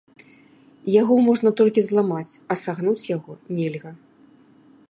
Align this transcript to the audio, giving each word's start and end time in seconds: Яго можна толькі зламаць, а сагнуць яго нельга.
Яго 1.01 1.17
можна 1.27 1.49
толькі 1.59 1.85
зламаць, 1.89 2.33
а 2.55 2.59
сагнуць 2.63 3.09
яго 3.15 3.31
нельга. 3.59 3.91